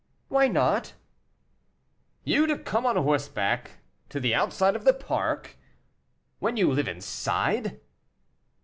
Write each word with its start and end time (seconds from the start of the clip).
"Why 0.29 0.47
not?" 0.47 0.95
"You 2.23 2.47
to 2.47 2.57
come 2.57 2.87
on 2.87 2.95
horseback 2.95 3.83
to 4.09 4.19
the 4.19 4.33
outside 4.33 4.75
of 4.75 4.83
the 4.83 4.95
park, 4.95 5.57
when 6.39 6.57
you 6.57 6.71
live 6.73 6.87
inside!" 6.87 7.79